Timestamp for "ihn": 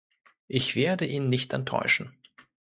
1.05-1.29